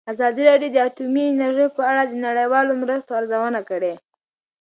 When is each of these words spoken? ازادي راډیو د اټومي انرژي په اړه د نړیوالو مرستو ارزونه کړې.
ازادي 0.13 0.43
راډیو 0.49 0.73
د 0.73 0.77
اټومي 0.87 1.23
انرژي 1.27 1.67
په 1.77 1.81
اړه 1.91 2.03
د 2.07 2.13
نړیوالو 2.25 2.79
مرستو 2.81 3.11
ارزونه 3.19 3.59
کړې. 3.69 3.93